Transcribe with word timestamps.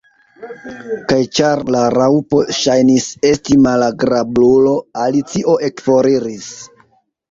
Kaj 1.11 1.17
ĉar 1.39 1.61
la 1.75 1.83
Raŭpo 1.97 2.41
ŝajnis 2.61 3.07
esti 3.35 3.61
malagrablulo, 3.69 4.77
Alicio 5.07 5.59
ekforiris. 5.73 6.55